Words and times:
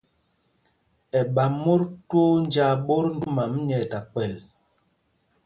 Ɛ 1.19 1.21
ɓa 1.33 1.43
mot 1.63 1.83
twóó 2.07 2.31
njāā 2.45 2.73
ɓot 2.85 3.05
ndom 3.15 3.53
nyɛ 3.67 3.79
ta 3.91 3.99
kpɛl. 4.11 4.33